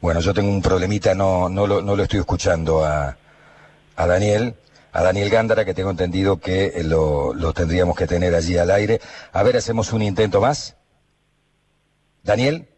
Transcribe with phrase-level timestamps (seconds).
[0.00, 3.16] Bueno, yo tengo un problemita, no, no, lo, no lo estoy escuchando a,
[3.96, 4.54] a Daniel,
[4.92, 8.70] a Daniel Gándara, que tengo entendido que eh, lo, lo tendríamos que tener allí al
[8.70, 9.00] aire.
[9.32, 10.76] A ver, hacemos un intento más.
[12.22, 12.68] Daniel.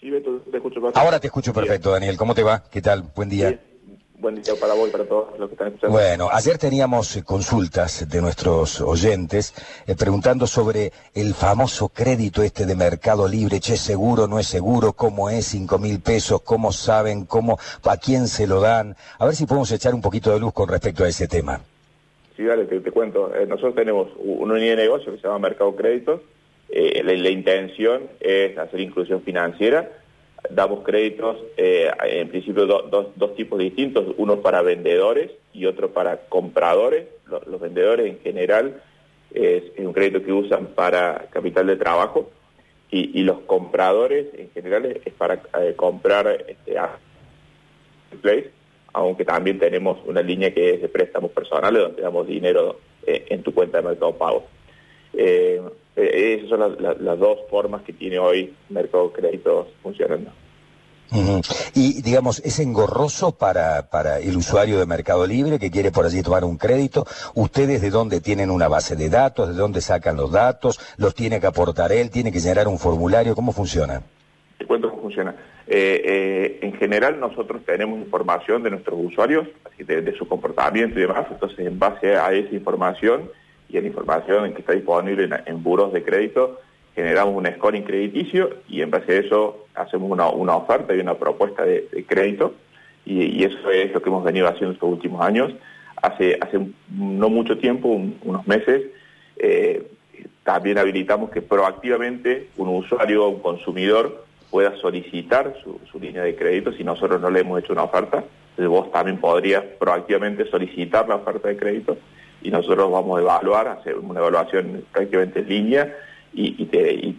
[0.00, 1.00] Sí, Beto, te escucho perfecto.
[1.00, 2.16] Ahora te escucho perfecto, Daniel.
[2.16, 2.62] ¿Cómo te va?
[2.70, 3.02] ¿Qué tal?
[3.14, 3.60] Buen día.
[4.18, 5.94] Buen día para vos y para todos los que están escuchando.
[5.94, 9.52] Bueno, ayer teníamos eh, consultas de nuestros oyentes
[9.86, 14.94] eh, preguntando sobre el famoso crédito este de Mercado Libre, che, seguro, no es seguro,
[14.94, 18.96] cómo es, cinco mil pesos, cómo saben, cómo, a quién se lo dan.
[19.18, 21.60] A ver si podemos echar un poquito de luz con respecto a ese tema.
[22.36, 23.34] Sí, dale, te, te cuento.
[23.34, 26.22] Eh, nosotros tenemos una unidad de negocio que se llama Mercado Créditos.
[26.70, 29.90] Eh, la, la intención es hacer inclusión financiera
[30.50, 35.92] damos créditos eh, en principio do, do, dos tipos distintos, uno para vendedores y otro
[35.92, 37.06] para compradores.
[37.26, 38.80] Los, vendedores en general
[39.32, 42.30] es, un crédito que usan para capital de trabajo
[42.90, 46.76] y, los compradores en general es, para eh, comprar este,
[48.22, 48.50] place,
[48.92, 53.42] aunque también tenemos una línea que es de préstamos personales donde damos dinero eh, en
[53.42, 54.46] tu cuenta de mercado pago.
[55.96, 60.30] Eh, esas son la, la, las dos formas que tiene hoy Mercado Créditos funcionando.
[61.12, 61.70] Uh -huh.
[61.74, 66.22] Y digamos, ¿es engorroso para, para el usuario de Mercado Libre que quiere por allí
[66.22, 67.06] tomar un crédito?
[67.34, 69.48] ¿Ustedes de dónde tienen una base de datos?
[69.48, 70.80] ¿De dónde sacan los datos?
[70.96, 72.10] ¿Los tiene que aportar él?
[72.10, 73.34] ¿Tiene que llenar un formulario?
[73.34, 74.02] ¿Cómo funciona?
[74.58, 75.34] Te cuento cómo funciona.
[75.68, 80.98] Eh, eh, en general nosotros tenemos información de nuestros usuarios, así de, de, su comportamiento
[80.98, 83.28] y demás, entonces en base a esa información
[83.68, 86.60] y la información que está disponible en, en buros de crédito,
[86.96, 91.62] generamos un scoring crediticio y en base a eso hacemos una, oferta y una propuesta
[91.62, 92.54] de, crédito
[93.04, 95.52] y, eso es lo que hemos venido haciendo estos últimos años.
[96.02, 96.58] Hace, hace
[96.90, 98.82] no mucho tiempo, un, unos meses,
[99.36, 99.86] eh,
[100.42, 106.72] también habilitamos que proactivamente un usuario o un consumidor pueda solicitar su, línea de crédito
[106.72, 108.24] si nosotros no le hemos hecho una oferta.
[108.56, 111.98] Vos también podrías proactivamente solicitar la oferta de crédito
[112.46, 115.96] y nosotros vamos a evaluar, hacer una evaluación prácticamente en línea
[116.32, 117.18] y, te,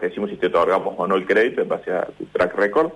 [0.00, 2.90] decimos si te otorgamos o no el crédito en base a tu track record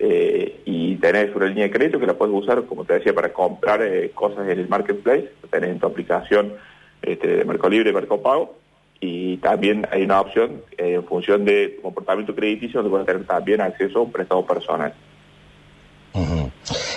[0.00, 3.32] eh, y tenés una línea de crédito que la puedes usar, como te decía, para
[3.32, 6.54] comprar eh, cosas en el marketplace, tenés en tu aplicación
[7.00, 8.56] este, de Mercado Libre Mercado Pago
[8.98, 13.24] y también hay una opción eh, en función de tu comportamiento crediticio donde puedes tener
[13.24, 14.94] también acceso a un préstamo personal.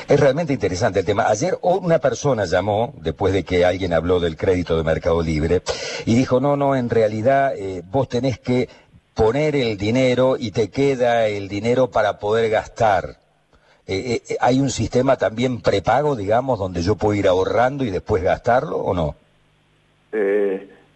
[0.08, 1.28] Es realmente interesante el tema.
[1.28, 5.62] Ayer una persona llamó, después de que alguien habló del crédito de Mercado Libre,
[6.06, 8.68] y dijo, no, no, en realidad eh, vos tenés que
[9.14, 13.18] poner el dinero y te queda el dinero para poder gastar.
[13.86, 18.24] Eh, eh, ¿Hay un sistema también prepago, digamos, donde yo puedo ir ahorrando y después
[18.24, 19.16] gastarlo o no?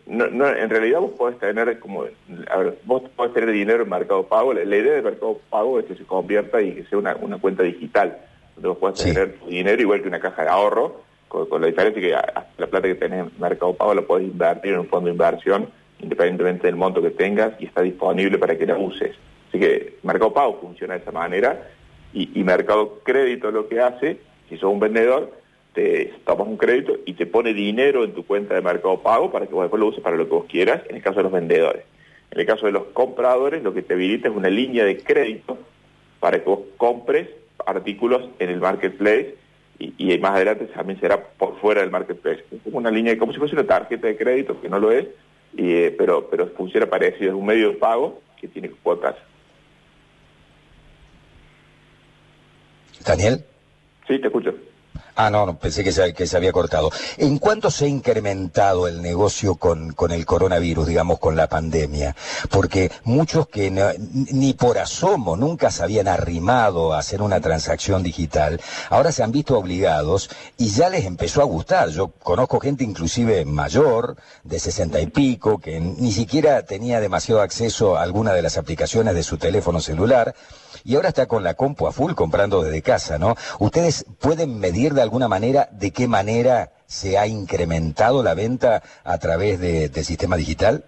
[0.07, 2.05] No, no, en realidad vos podés tener como,
[2.85, 6.05] vos podés tener dinero en Mercado Pago, la, idea de Mercado Pago es que se
[6.05, 8.17] convierta y que sea una, cuenta digital
[8.61, 9.13] vos puedas sí.
[9.13, 12.11] tener tu dinero igual que una caja de ahorro, con, con la diferencia que
[12.57, 15.69] la plata que tenés en Mercado Pago la podés invertir en un fondo de inversión,
[15.99, 19.15] independientemente del monto que tengas, y está disponible para que la uses.
[19.49, 21.69] Así que Mercado Pago funciona de esa manera,
[22.13, 24.17] y, y Mercado Crédito lo que hace,
[24.49, 25.31] si sos un vendedor,
[25.73, 29.45] te tomas un crédito y te pone dinero en tu cuenta de Mercado Pago para
[29.45, 31.31] que vos después lo uses para lo que vos quieras, en el caso de los
[31.31, 31.83] vendedores.
[32.31, 35.57] En el caso de los compradores, lo que te habilita es una línea de crédito
[36.19, 37.29] para que vos compres
[37.65, 39.35] artículos en el marketplace
[39.79, 42.43] y, y, más adelante también será por fuera del marketplace.
[42.51, 45.05] Es como una línea, como si fuese una tarjeta de crédito, que no lo es,
[45.55, 49.15] y, eh, pero, pero funciona parecido, es un medio de pago que tiene cuotas.
[53.05, 53.43] Daniel.
[54.07, 54.53] Sí, te escucho.
[55.19, 56.91] Ah, no, no, pensé que se, que se había cortado.
[57.17, 62.15] ¿En cuánto se ha incrementado el negocio con, con el coronavirus, digamos, con la pandemia?
[62.51, 68.61] Porque muchos que ni por asomo nunca se habían arrimado a hacer una transacción digital,
[68.91, 71.89] ahora se han visto obligados y ya les empezó a gustar.
[71.89, 77.97] Yo conozco gente inclusive mayor, de sesenta y pico, que ni siquiera tenía demasiado acceso
[77.97, 80.35] a alguna de las aplicaciones de su teléfono celular
[80.83, 83.35] y ahora está con la compu a full comprando desde casa, ¿no?
[83.59, 89.17] ¿Ustedes pueden medir de alguna manera de qué manera se ha incrementado la venta a
[89.17, 90.83] través de, del sistema digital?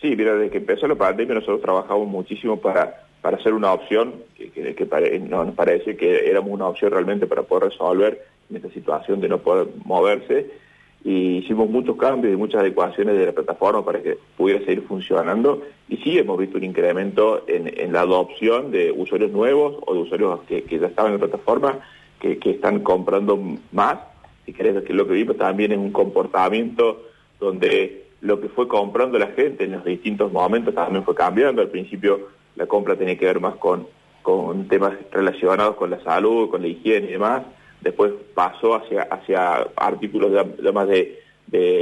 [0.00, 4.14] Sí, mira, desde que empezó la pandemia nosotros trabajamos muchísimo para, para hacer una opción
[4.36, 9.28] que, que, nos parece que éramos una opción realmente para poder resolver esta situación de
[9.28, 10.50] no poder moverse.
[11.02, 15.62] Y hicimos muchos cambios y muchas adecuaciones de la plataforma para que pudiera seguir funcionando.
[15.88, 20.00] Y sí hemos visto un incremento en, en la adopción de usuarios nuevos o de
[20.00, 21.80] usuarios que, que ya estaban en la plataforma
[22.20, 23.38] que, están comprando
[23.72, 23.96] más
[24.46, 27.02] si querés que lo que vimos también es un comportamiento
[27.38, 31.68] donde lo que fue comprando la gente en los distintos momentos también fue cambiando al
[31.68, 33.86] principio la compra tenía que ver más con
[34.22, 37.42] con temas relacionados con la salud, con la higiene y demás.
[37.80, 41.18] Después pasó hacia, hacia artículos de, más de,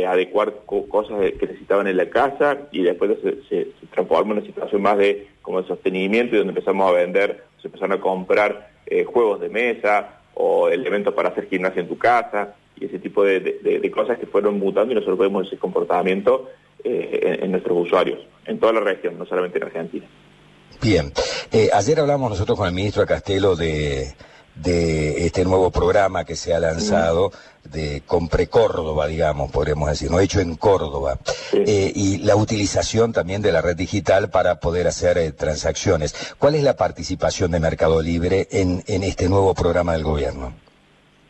[0.07, 3.19] adecuar cosas que necesitaban en la casa y después
[3.49, 7.45] se, transformó en una situación más de como de sostenimiento y donde empezamos a vender,
[7.61, 11.99] se empezaron a comprar eh, juegos de mesa o elementos para hacer gimnasia en tu
[11.99, 16.49] casa y ese tipo de, cosas que fueron mutando y nosotros vemos ese comportamiento
[16.85, 20.07] eh, en nuestros usuarios, en toda la región, no solamente en Argentina.
[20.81, 21.13] Bien,
[21.51, 24.15] eh, ayer hablamos nosotros con el ministro Castelo de,
[24.63, 27.31] de este nuevo programa que se ha lanzado
[27.65, 31.19] de Compre Córdoba, digamos, podríamos decir, no hecho en Córdoba,
[31.53, 36.35] eh, y la utilización también de la red digital para poder hacer eh, transacciones.
[36.39, 40.55] ¿Cuál es la participación de Mercado Libre en, en este nuevo programa del gobierno?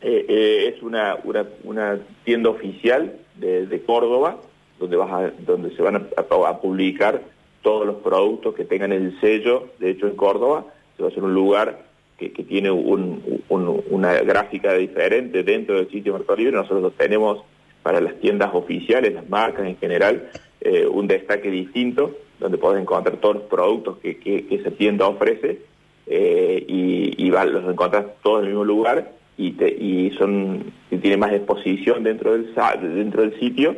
[0.01, 4.37] es una, una, una, tienda oficial de, Córdoba
[4.79, 7.21] donde, vas donde se van a publicar
[7.61, 10.65] todos los productos que tengan el sello, de hecho en Córdoba,
[10.95, 11.88] se va a ser un lugar
[12.19, 17.43] que, tiene una gráfica diferente dentro del sitio Mercado Libre, nosotros tenemos
[17.81, 20.29] para las tiendas oficiales, las marcas en general,
[20.61, 25.59] eh, un destaque distinto, donde podés encontrar todos los productos que, esa tienda ofrece
[26.07, 31.31] eh, y, los encontrás todos en el mismo lugar y, te, y son tiene más
[31.31, 32.53] exposición dentro del
[32.95, 33.77] dentro del sitio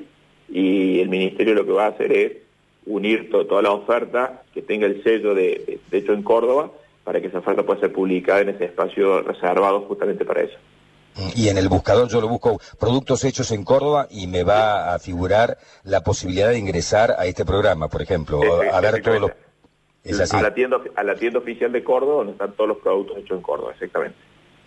[0.49, 2.31] y el ministerio lo que va a hacer es
[2.85, 6.71] unir toda la oferta que tenga el sello de, hecho en Córdoba
[7.03, 10.57] para que esa oferta pueda ser publicada en ese espacio reservado justamente para eso.
[11.36, 15.00] Y en el buscador yo lo busco productos hechos en Córdoba y me va a
[15.00, 18.39] figurar la posibilidad de ingresar a este programa, por ejemplo,
[18.71, 19.31] a ver todos los...
[20.33, 23.38] A la, tienda, a la tienda oficial de Córdoba donde están todos los productos hechos
[23.38, 24.18] en Córdoba, exactamente.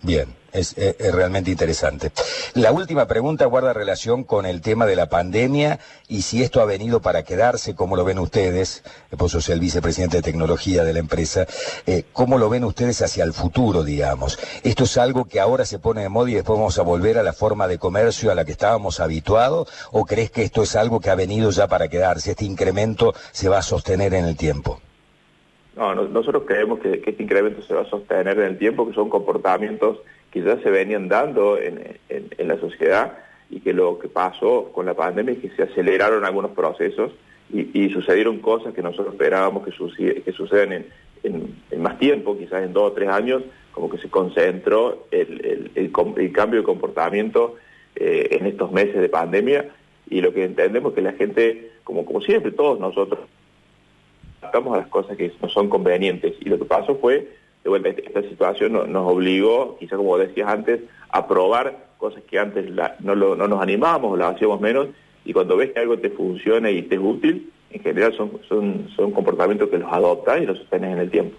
[0.01, 0.75] Bien, es,
[1.13, 2.11] realmente interesante.
[2.53, 6.65] La última pregunta guarda relación con el tema de la pandemia y si esto ha
[6.65, 8.83] venido para quedarse, ¿cómo lo ven ustedes?
[9.11, 11.45] Vos sos el vicepresidente de tecnología de la empresa.
[11.85, 14.39] Eh, ¿Cómo lo ven ustedes hacia el futuro, digamos?
[14.63, 17.23] ¿Esto es algo que ahora se pone de moda y después vamos a volver a
[17.23, 19.67] la forma de comercio a la que estábamos habituados?
[19.91, 22.31] ¿O crees que esto es algo que ha venido ya para quedarse?
[22.31, 24.79] ¿Este incremento se va a sostener en el tiempo?
[25.75, 29.09] No, nosotros creemos que, este incremento se va a sostener en el tiempo, que son
[29.09, 29.99] comportamientos
[30.31, 31.97] que ya se venían dando en,
[32.37, 33.17] la sociedad
[33.49, 37.13] y que lo que pasó con la pandemia es que se aceleraron algunos procesos
[37.51, 39.71] y, sucedieron cosas que nosotros esperábamos que,
[40.31, 40.85] sucedan
[41.23, 45.91] en, más tiempo, quizás en dos o tres años, como que se concentró el,
[46.33, 47.55] cambio de comportamiento
[47.95, 49.69] eh, en estos meses de pandemia.
[50.09, 53.19] Y lo que entendemos es que la gente, como, como siempre todos nosotros,
[54.45, 56.33] adaptamos a las cosas que no son convenientes.
[56.39, 57.27] Y lo que pasó fue,
[57.63, 62.69] de vuelta, esta situación nos obligó, quizá como decías antes, a probar cosas que antes
[62.99, 64.87] no, no nos animábamos o las hacíamos menos,
[65.23, 68.89] y cuando ves que algo te funciona y te es útil, en general son, son,
[68.95, 71.35] son comportamientos que los adoptas y los sostenes en el tiempo.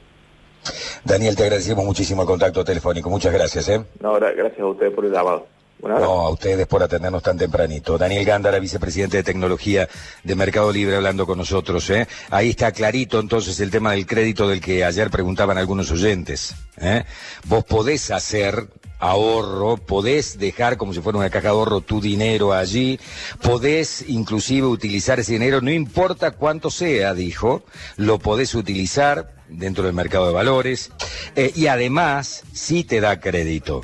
[1.05, 3.09] Daniel, te agradecemos muchísimo el contacto telefónico.
[3.09, 3.69] Muchas gracias.
[3.69, 3.85] ¿eh?
[4.01, 5.47] No, gracias a ustedes por el llamado.
[5.83, 7.99] No, a ustedes por atendernos tan tempranito.
[7.99, 9.89] Daniel Gándara, vicepresidente de Tecnología
[10.25, 11.89] de Mercado Libre, hablando con nosotros.
[11.91, 12.09] ¿eh?
[12.31, 16.55] Ahí está clarito entonces el tema del crédito del que ayer preguntaban algunos oyentes.
[16.79, 17.05] ¿eh?
[17.45, 18.69] Vos podés hacer
[18.99, 22.99] ahorro, podés dejar como si fuera una caja de ahorro tu dinero allí,
[23.43, 27.63] podés inclusive utilizar ese dinero, no importa cuánto sea, dijo,
[27.97, 30.91] lo podés utilizar dentro del mercado de valores
[31.37, 33.83] eh, y además sí te da crédito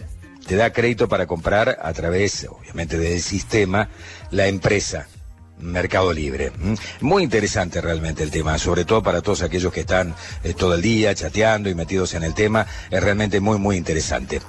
[0.52, 3.88] te da crédito para comprar a través, obviamente, del sistema,
[4.30, 5.08] la empresa.
[5.58, 6.52] Mercado Libre.
[7.00, 10.82] Muy interesante realmente el tema, sobre todo para todos aquellos que están eh, todo el
[10.82, 14.42] día chateando y metidos en el tema, es realmente muy, muy interesante.